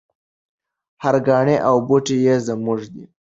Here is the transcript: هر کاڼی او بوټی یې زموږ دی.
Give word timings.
هر 1.03 1.15
کاڼی 1.27 1.55
او 1.67 1.75
بوټی 1.87 2.17
یې 2.25 2.35
زموږ 2.47 2.79
دی. 2.93 3.03